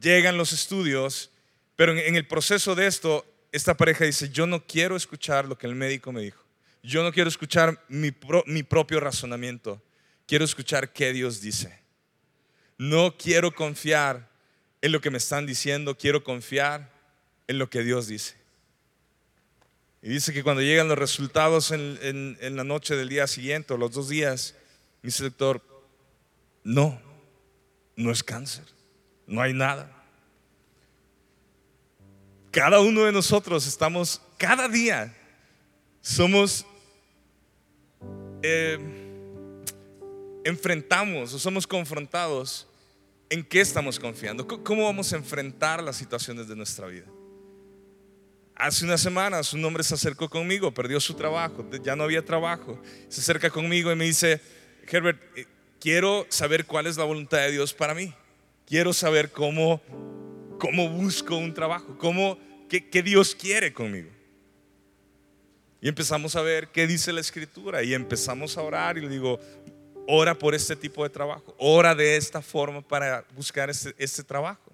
[0.00, 1.30] llegan los estudios,
[1.76, 5.68] pero en, el proceso de esto, esta pareja dice, yo no quiero escuchar lo que
[5.68, 6.44] el médico me dijo,
[6.82, 8.12] yo no quiero escuchar mi,
[8.46, 9.80] mi propio razonamiento,
[10.26, 11.78] quiero escuchar qué Dios dice.
[12.78, 14.28] No quiero confiar
[14.80, 16.90] en lo que me están diciendo, quiero confiar
[17.46, 18.41] en lo que Dios dice.
[20.02, 23.92] Y dice que cuando llegan los resultados en, la noche del día siguiente o los
[23.92, 24.56] dos días,
[25.00, 25.62] mi doctor,
[26.64, 27.00] no,
[27.94, 28.64] no es cáncer,
[29.28, 30.04] no hay nada.
[32.50, 35.16] Cada uno de nosotros estamos, cada día,
[36.00, 36.66] somos,
[38.42, 38.78] eh,
[40.42, 42.66] enfrentamos o somos confrontados
[43.30, 47.06] en qué estamos confiando, cómo vamos a enfrentar las situaciones de nuestra vida.
[48.62, 52.80] Hace unas semanas un hombre se acercó conmigo, perdió su trabajo, ya no había trabajo.
[53.08, 54.40] Se acerca conmigo y me dice,
[54.88, 55.46] Herbert, eh,
[55.80, 58.14] quiero saber cuál es la voluntad de Dios para mí.
[58.64, 59.82] Quiero saber cómo,
[60.60, 64.10] cómo busco un trabajo, cómo, qué, Dios quiere conmigo.
[65.80, 69.40] Y empezamos a ver qué dice la escritura y empezamos a orar y le digo,
[70.06, 74.71] ora por este tipo de trabajo, ora de esta forma para buscar este, este trabajo.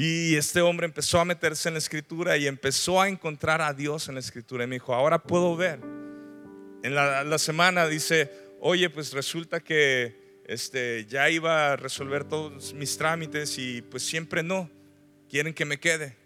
[0.00, 4.06] Y este hombre empezó a meterse en la escritura y empezó a encontrar a Dios
[4.06, 4.62] en la escritura.
[4.62, 5.80] Y me dijo, ahora puedo ver.
[6.84, 8.30] En la, semana dice,
[8.60, 14.44] oye, pues resulta que este, ya iba a resolver todos mis trámites y pues siempre
[14.44, 14.70] no.
[15.28, 16.16] Quieren que me quede.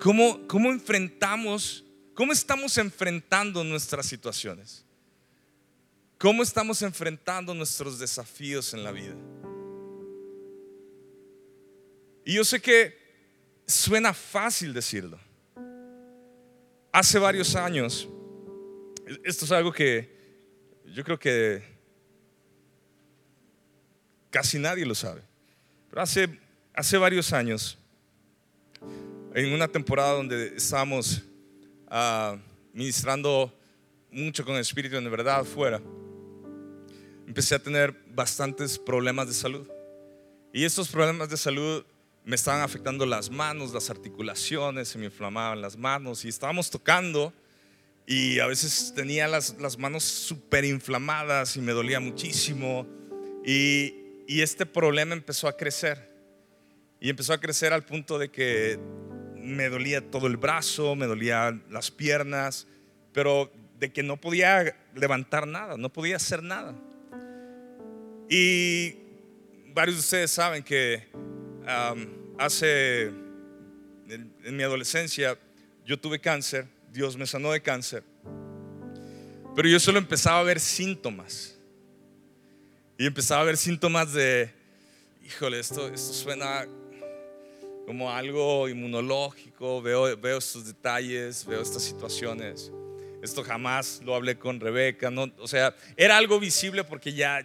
[0.00, 4.84] ¿Cómo, cómo enfrentamos, cómo estamos enfrentando nuestras situaciones?
[6.18, 9.14] ¿Cómo estamos enfrentando nuestros desafíos en la vida?
[12.30, 12.96] Y yo sé que
[13.66, 15.18] suena fácil decirlo.
[16.92, 18.08] Hace varios años,
[19.24, 20.08] esto es algo que
[20.84, 21.60] yo creo que
[24.30, 25.22] casi nadie lo sabe,
[25.88, 26.38] pero hace,
[26.72, 27.76] hace varios años,
[29.34, 31.24] en una temporada donde estábamos
[31.90, 32.38] uh,
[32.72, 33.52] ministrando
[34.08, 35.82] mucho con el Espíritu de verdad afuera,
[37.26, 39.66] empecé a tener bastantes problemas de salud.
[40.52, 41.84] Y estos problemas de salud
[42.24, 47.32] me estaban afectando las manos, las articulaciones, se me inflamaban las manos y estábamos tocando
[48.06, 52.86] y a veces tenía las, las manos súper inflamadas y me dolía muchísimo
[53.44, 53.94] y,
[54.26, 56.10] y este problema empezó a crecer
[57.00, 58.78] y empezó a crecer al punto de que
[59.36, 62.66] me dolía todo el brazo, me dolía las piernas,
[63.12, 66.74] pero de que no podía levantar nada, no podía hacer nada.
[68.28, 68.96] Y
[69.72, 71.08] varios de ustedes saben que
[72.38, 73.04] hace,
[74.08, 75.38] en, mi adolescencia,
[75.84, 78.02] yo tuve cáncer, Dios me sanó de cáncer,
[79.54, 81.56] pero yo solo empezaba a ver síntomas.
[82.98, 84.52] Y empezaba a ver síntomas de,
[85.24, 86.66] híjole, esto, esto suena
[87.86, 92.70] como algo inmunológico, veo, veo estos detalles, veo estas situaciones.
[93.22, 97.44] Esto jamás lo hablé con Rebeca, no, o sea, era algo visible porque ya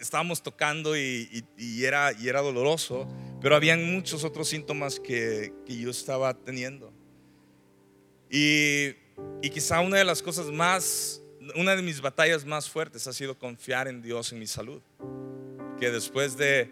[0.00, 1.44] estábamos tocando y,
[1.84, 3.06] era, y era doloroso,
[3.42, 6.92] pero habían muchos otros síntomas que, yo estaba teniendo.
[8.30, 8.94] Y,
[9.42, 11.20] y quizá una de las cosas más,
[11.56, 14.80] una de mis batallas más fuertes ha sido confiar en Dios en mi salud.
[15.78, 16.70] Que después de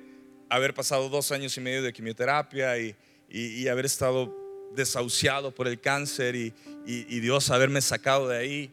[0.49, 2.95] haber pasado dos años y medio de quimioterapia y,
[3.29, 4.35] y haber estado
[4.75, 6.55] desahuciado por el cáncer y,
[6.85, 8.71] Dios haberme sacado de ahí,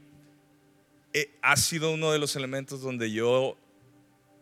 [1.14, 3.58] eh, ha sido uno de los elementos donde yo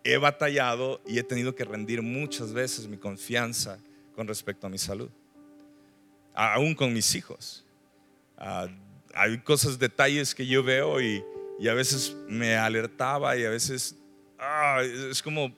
[0.06, 3.80] he batallado y he tenido que rendir muchas veces mi confianza
[4.16, 5.10] con respecto a mi salud,
[6.36, 7.66] aún con mis hijos.
[9.16, 11.24] Hay cosas, detalles que yo veo y,
[11.60, 13.96] y a veces me alertaba y a veces
[14.38, 15.52] ah, es como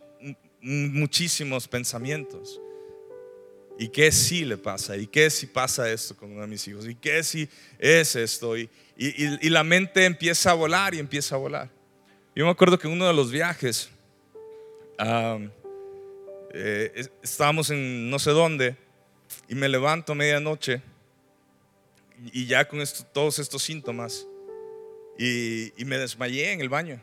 [0.62, 2.62] muchísimos pensamientos.
[3.78, 4.96] ¿Y qué si le pasa?
[4.96, 6.88] ¿Y qué si pasa esto con uno de mis hijos?
[6.88, 8.58] ¿Y qué si es esto?
[8.58, 11.70] Y, y, la mente empieza a volar y empieza a volar.
[12.36, 13.92] Yo me acuerdo que uno de los viajes
[15.00, 15.50] eh,
[17.22, 18.76] estábamos en no sé dónde
[19.48, 20.82] y me levanto a medianoche
[22.32, 22.82] y ya con
[23.14, 24.28] todos estos síntomas
[25.18, 27.02] y, y me desmayé en el baño.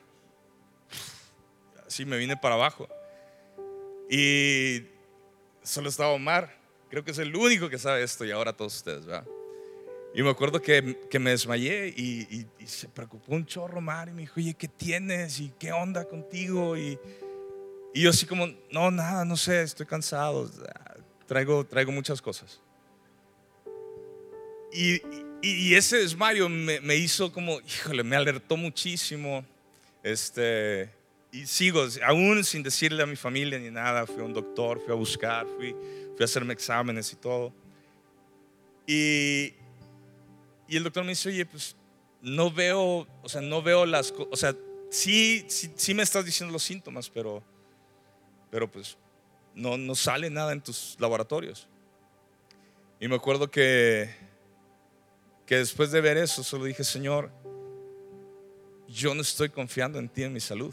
[1.86, 2.88] Así me vine para abajo.
[4.10, 4.82] Y
[5.62, 6.64] solo estaba Omar
[6.94, 9.26] Creo que es el único que sabe esto y ahora todos ustedes, ¿verdad?
[10.14, 14.20] Y me acuerdo que, que me desmayé y, se preocupó un chorro Mar y me
[14.20, 15.40] dijo, oye, ¿qué tienes?
[15.40, 16.76] ¿Y qué onda contigo?
[16.76, 16.96] Y,
[17.94, 20.50] y yo así como, no, nada, no sé, estoy cansado,
[21.26, 22.60] traigo, traigo muchas cosas.
[24.72, 25.00] Y,
[25.40, 29.44] y ese desmayo me, me, hizo como, híjole, me alertó muchísimo.
[30.02, 30.90] Este,
[31.30, 34.92] y sigo, aún sin decirle a mi familia ni nada, fui a un doctor, fui
[34.92, 37.52] a buscar, fui, fui a hacerme exámenes y todo.
[38.86, 39.54] Y,
[40.68, 41.76] y el doctor me dice, oye, pues
[42.20, 44.56] no veo, o sea, no veo las cosas, o sea,
[44.90, 47.42] sí, sí, sí, me estás diciendo los síntomas, pero,
[48.54, 48.96] pero pues
[49.52, 51.66] no, no sale nada en tus laboratorios.
[53.00, 54.14] Y me acuerdo que,
[55.44, 57.32] que después de ver eso, solo dije, Señor,
[58.86, 60.72] yo no estoy confiando en ti, en mi salud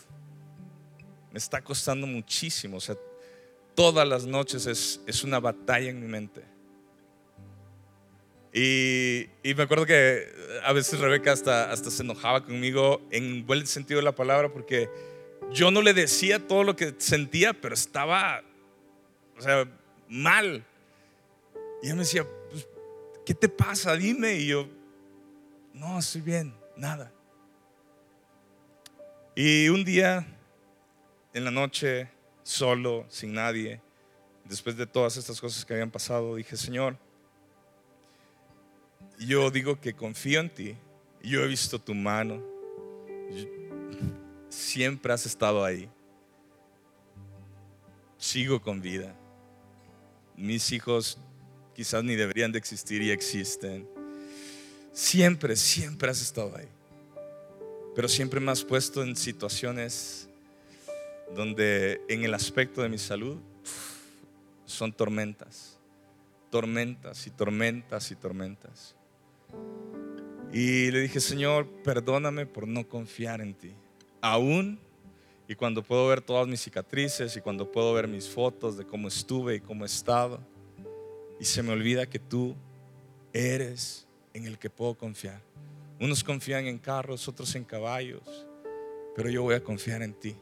[1.32, 2.78] me está costando muchísimo.
[2.78, 2.96] O sea,
[3.74, 6.44] todas las noches es, es una batalla en mi mente.
[8.54, 10.28] Y, y, me acuerdo que
[10.64, 14.88] a veces Rebeca hasta, hasta se enojaba conmigo en buen sentido de la palabra porque
[15.50, 18.44] yo no le decía todo lo que sentía, pero estaba,
[19.38, 19.68] o sea,
[20.08, 20.64] mal.
[21.82, 22.68] Y ella me decía, pues,
[23.26, 23.96] ¿qué te pasa?
[23.96, 24.36] Dime.
[24.36, 24.68] Y yo,
[25.74, 27.12] no, estoy bien, nada.
[29.36, 30.28] Y un día
[31.34, 32.10] en la noche,
[32.44, 33.82] solo, sin nadie,
[34.46, 36.98] después de todas estas cosas que habían pasado, dije, Señor,
[39.20, 40.78] yo digo que confío en ti,
[41.24, 42.44] yo he visto tu mano,
[44.52, 45.90] siempre has estado ahí,
[48.18, 49.16] sigo con vida,
[50.36, 51.18] mis hijos
[51.74, 53.88] quizás ni deberían de existir y existen,
[54.92, 56.68] siempre, siempre has estado ahí,
[57.96, 60.28] pero siempre me has puesto en situaciones
[61.34, 63.38] donde en el aspecto de mi salud
[64.66, 65.80] son tormentas,
[66.50, 68.96] tormentas y tormentas y tormentas.
[70.52, 73.74] Y le dije, Señor, perdóname por no confiar en ti.
[74.22, 74.80] Aún
[75.48, 79.08] y cuando puedo ver todas mis cicatrices y cuando puedo ver mis fotos de cómo
[79.08, 80.40] estuve y cómo he estado,
[81.40, 82.56] y se me olvida que tú
[83.34, 85.42] eres en el que puedo confiar.
[86.00, 88.48] Unos confían en carros, otros en caballos,
[89.16, 90.36] pero yo voy a confiar en ti.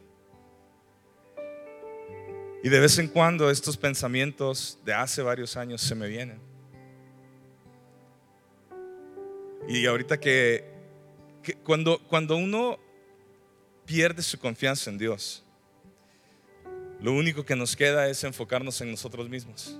[2.62, 6.38] Y de vez en cuando estos pensamientos de hace varios años se me vienen.
[9.68, 10.64] Y ahorita que,
[11.64, 12.78] cuando, cuando uno
[13.86, 15.44] pierde su confianza en Dios,
[17.00, 19.78] lo único que nos queda es enfocarnos en nosotros mismos.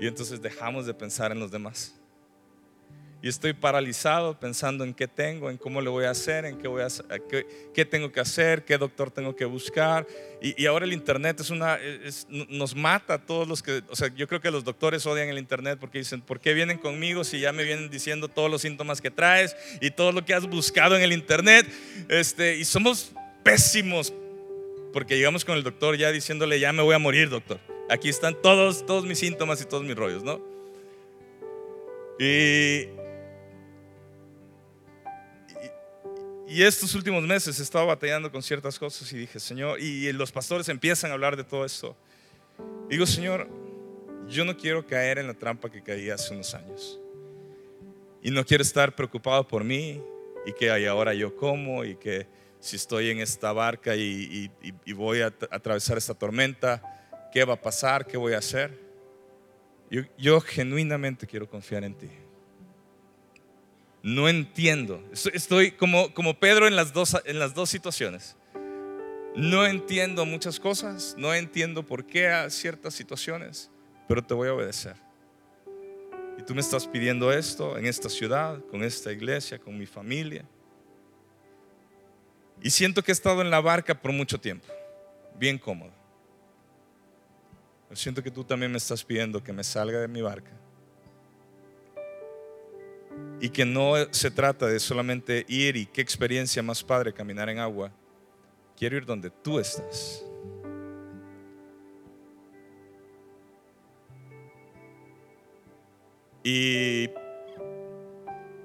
[0.00, 1.99] Y entonces dejamos de pensar en los demás
[3.22, 6.68] y estoy paralizado pensando en qué tengo, en cómo le voy a hacer, en qué,
[6.68, 6.88] voy a,
[7.28, 10.06] qué, qué tengo que hacer, qué doctor tengo que buscar.
[10.40, 11.78] Y, y ahora el Internet es una,
[12.48, 15.38] nos mata a todos los que, o sea, yo creo que los doctores odian el
[15.38, 19.00] Internet porque dicen, ¿por qué vienen conmigo si ya me vienen diciendo todos los síntomas
[19.00, 21.70] que traes y todo lo que has buscado en el Internet?
[22.08, 23.12] Este, y somos
[23.42, 24.12] pésimos
[24.92, 27.60] porque llegamos con el doctor ya diciéndole, ya me voy a morir, doctor.
[27.88, 30.40] Aquí están todos, todos mis síntomas y todos mis rollos, ¿no?
[32.18, 32.88] Y,
[36.52, 40.32] Y estos últimos meses he estado batallando con ciertas cosas y dije, Señor, y los
[40.32, 41.96] pastores empiezan a hablar de todo esto.
[42.88, 43.48] Digo, Señor,
[44.26, 46.98] yo no quiero caer en la trampa que caí hace unos años.
[48.20, 50.02] Y no quiero estar preocupado por mí
[50.44, 52.26] y que ahora yo como y que
[52.58, 54.50] si estoy en esta barca y,
[54.92, 56.82] voy a atravesar esta tormenta,
[57.32, 58.04] ¿qué va a pasar?
[58.04, 58.76] ¿Qué voy a hacer?
[60.18, 62.10] yo genuinamente quiero confiar en ti
[64.02, 65.02] no entiendo.
[65.12, 68.36] Estoy como, como Pedro en las, dos, en las dos situaciones.
[69.36, 73.70] No entiendo muchas cosas, no entiendo por qué a ciertas situaciones,
[74.08, 74.96] pero te voy a obedecer.
[76.38, 80.44] Y tú me estás pidiendo esto en esta ciudad, con esta iglesia, con mi familia.
[82.62, 84.66] Y siento que he estado en la barca por mucho tiempo,
[85.36, 85.92] bien cómodo.
[87.92, 90.50] siento que tú también me estás pidiendo que me salga de mi barca
[93.40, 97.58] y que no se trata de solamente ir y qué experiencia más padre caminar en
[97.58, 97.90] agua.
[98.76, 100.24] Quiero ir donde tú estás.
[106.42, 107.08] Y,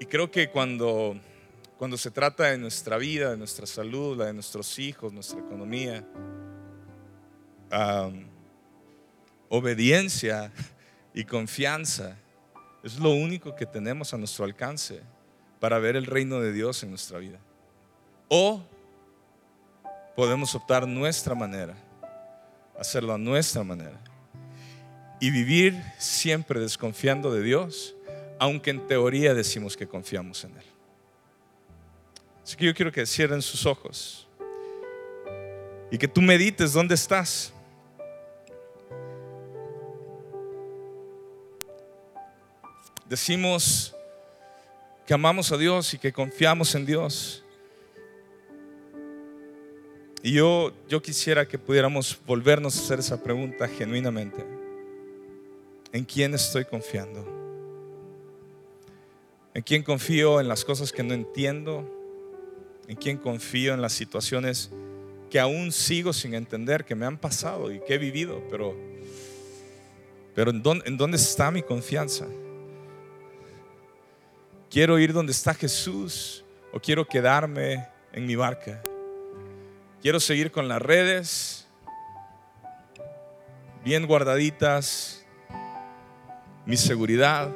[0.08, 1.18] creo que cuando,
[1.78, 6.06] cuando se trata de nuestra vida, de nuestra salud, la de nuestros hijos, nuestra economía,
[9.48, 10.52] obediencia
[11.12, 12.16] y confianza
[12.86, 15.00] es lo único que tenemos a nuestro alcance
[15.58, 17.40] para ver el reino de Dios en nuestra vida.
[18.28, 18.62] O
[20.14, 21.74] podemos optar nuestra manera,
[22.78, 23.98] hacerlo a nuestra manera
[25.18, 27.96] y vivir siempre desconfiando de Dios,
[28.38, 30.64] aunque en teoría decimos que confiamos en Él.
[32.44, 34.28] Así que yo quiero que cierren sus ojos
[35.90, 37.52] y que tú medites dónde estás.
[43.08, 43.94] Decimos
[45.06, 47.44] que amamos a Dios y que confiamos en Dios.
[50.24, 54.44] Y yo, yo quisiera que pudiéramos volvernos a hacer esa pregunta genuinamente.
[55.92, 57.24] ¿En quién estoy confiando?
[59.54, 61.88] ¿En quién confío en las cosas que no entiendo?
[62.88, 64.70] ¿En quién confío en las situaciones
[65.30, 68.42] que aún sigo sin entender, que me han pasado y que he vivido?
[68.50, 68.76] Pero,
[70.34, 72.26] pero ¿en dónde, en dónde está mi confianza?
[74.70, 78.82] ¿Quiero ir donde está Jesús o quiero quedarme en mi barca?
[80.02, 81.66] ¿Quiero seguir con las redes
[83.84, 85.24] bien guardaditas,
[86.64, 87.50] mi seguridad?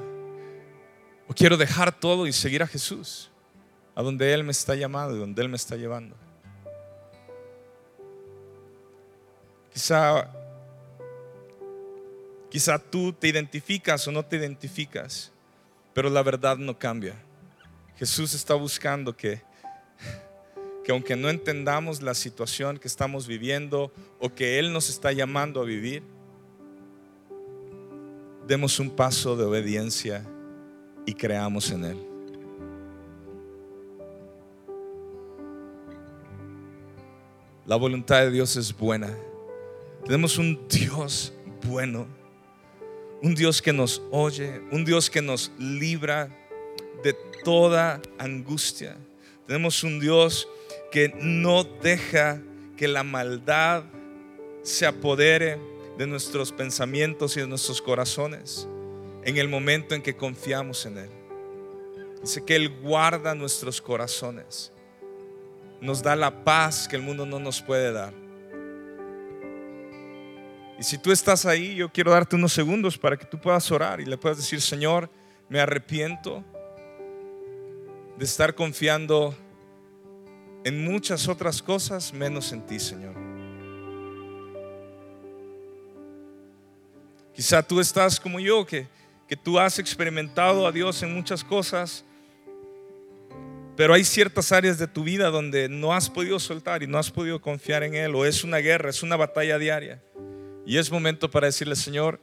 [1.29, 3.31] ¿O quiero dejar todo y seguir a Jesús,
[3.95, 6.17] a donde Él me está llamando y donde Él me está llevando?
[9.73, 10.31] Quizá,
[12.49, 15.33] quizá tú te identificas o no te identificas
[15.95, 17.15] pero la verdad no cambia.
[17.97, 19.43] Jesús está buscando que,
[20.85, 25.61] que aunque no entendamos la situación que estamos viviendo o que Él nos está llamando
[25.61, 26.03] a vivir,
[28.47, 30.25] demos un paso de obediencia
[31.07, 32.07] y creamos en Él.
[37.67, 39.17] La voluntad de Dios es buena.
[40.05, 41.33] Tenemos un Dios
[41.69, 42.20] bueno
[43.23, 46.29] un Dios que nos oye, un Dios que nos libra
[47.03, 47.15] de
[47.45, 48.97] toda angustia.
[49.47, 50.49] Tenemos un Dios
[50.91, 52.41] que no deja
[52.77, 53.85] que la maldad
[54.63, 55.59] se apodere
[55.99, 58.67] de nuestros pensamientos y de nuestros corazones
[59.25, 61.11] en el momento en que confiamos en Él.
[62.23, 64.73] Dice que Él guarda nuestros corazones,
[65.81, 68.20] nos da la paz que el mundo no nos puede dar.
[70.81, 74.01] Y si tú estás ahí, yo quiero darte unos segundos para que tú puedas orar
[74.01, 75.11] y le puedas decir, Señor,
[75.51, 76.43] me arrepiento
[78.17, 79.37] de estar confiando
[80.65, 83.15] en muchas otras cosas menos en ti, Señor.
[87.35, 88.89] Quizá tú estás como yo, que,
[89.29, 92.07] que tú has experimentado a Dios en muchas cosas,
[93.77, 97.11] pero hay ciertas áreas de tu vida donde no has podido soltar y no has
[97.11, 100.01] podido confiar en Él, o es una guerra, es una batalla diaria.
[100.71, 102.21] Y es momento para decirle, Señor,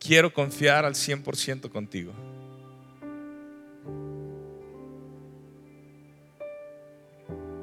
[0.00, 2.12] quiero confiar al 100% contigo.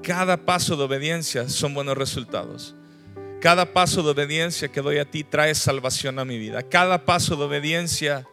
[0.02, 2.74] Cada paso de obediencia son buenos resultados.
[3.42, 6.64] Cada paso de obediencia que doy a ti trae salvación a mi vida.
[6.64, 8.26] Cada paso de obediencia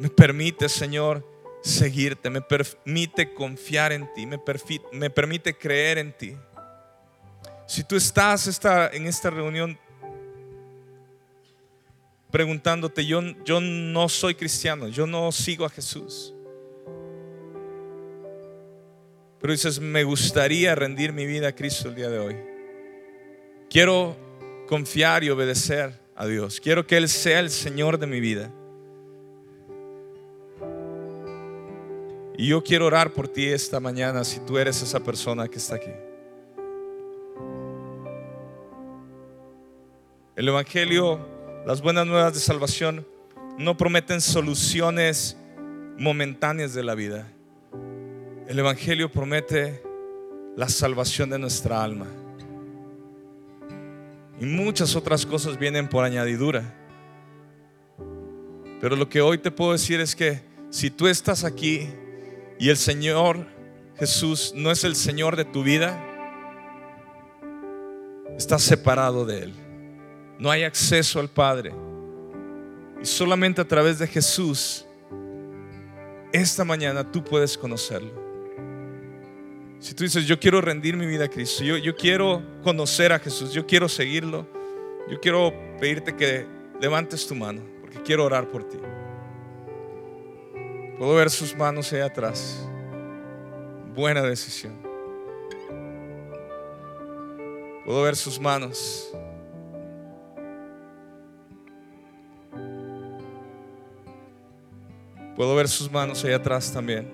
[0.00, 1.24] me permite, Señor,
[1.62, 4.40] seguirte, me permite confiar en ti, me,
[4.90, 6.36] me permite creer en ti.
[7.70, 8.60] Si tú estás
[8.92, 9.78] en esta reunión
[12.28, 16.34] preguntándote, yo, yo no soy cristiano, yo no sigo a Jesús.
[19.40, 22.36] Pero dices, me gustaría rendir mi vida a Cristo el día de hoy.
[23.70, 24.16] Quiero
[24.66, 26.60] confiar y obedecer a Dios.
[26.60, 28.50] Quiero que Él sea el Señor de mi vida.
[32.36, 35.76] Y yo quiero orar por ti esta mañana si tú eres esa persona que está
[35.76, 36.09] aquí.
[40.40, 41.20] El Evangelio,
[41.66, 43.06] las buenas nuevas de salvación,
[43.58, 45.36] no prometen soluciones
[45.98, 47.30] momentáneas de la vida.
[48.48, 49.82] El Evangelio promete
[50.56, 52.06] la salvación de nuestra alma.
[54.40, 56.74] Y muchas otras cosas vienen por añadidura.
[58.80, 61.86] Pero lo que hoy te puedo decir es que si tú estás aquí
[62.58, 63.46] y el Señor
[63.98, 66.02] Jesús no es el Señor de tu vida,
[68.38, 69.59] estás separado de Él
[70.40, 71.72] no hay acceso al Padre.
[73.00, 74.86] Y solamente a través de Jesús
[76.32, 78.12] esta mañana tú puedes conocerlo.
[79.78, 83.52] Si tú dices, yo quiero rendir mi vida a Cristo, yo, quiero conocer a Jesús,
[83.52, 84.46] yo quiero seguirlo,
[85.08, 86.46] yo quiero pedirte que
[86.80, 88.78] levantes tu mano, porque quiero orar por ti.
[90.98, 92.62] Puedo ver sus manos ahí atrás.
[93.94, 94.74] Buena decisión.
[97.86, 99.10] Puedo ver sus manos.
[105.40, 107.10] Puedo ver sus manos ahí atrás también.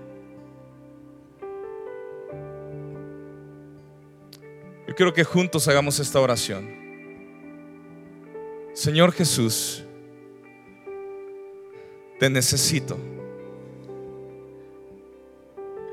[4.88, 6.68] Yo quiero que juntos hagamos esta oración.
[8.74, 9.84] Señor Jesús,
[12.18, 12.98] te necesito.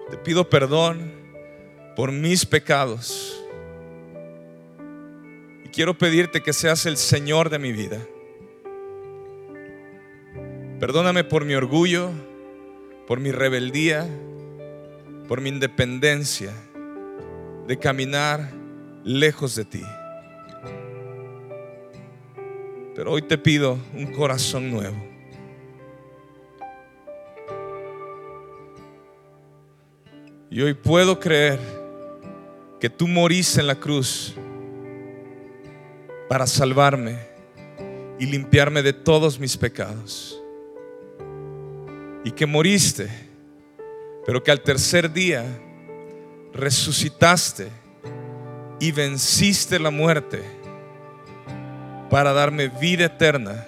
[0.09, 1.13] Te pido perdón
[1.95, 3.45] por mis pecados.
[5.63, 7.99] Y quiero pedirte que seas el Señor de mi vida.
[10.83, 12.11] Perdóname por mi orgullo,
[13.07, 14.05] por mi rebeldía,
[15.29, 16.51] por mi independencia
[17.65, 18.51] de caminar
[19.05, 19.81] lejos de ti.
[22.93, 24.97] Pero hoy te pido un corazón nuevo.
[30.49, 31.59] Y hoy puedo creer
[32.81, 34.35] que tú moriste en la cruz
[36.27, 37.19] para salvarme
[38.19, 40.42] y limpiarme de todos mis pecados.
[42.23, 43.09] Y que moriste,
[44.25, 45.43] pero que al tercer día
[46.53, 47.67] resucitaste
[48.79, 50.41] y venciste la muerte
[52.09, 53.65] para darme vida eterna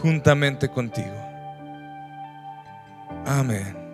[0.00, 1.14] juntamente contigo.
[3.26, 3.87] Amén.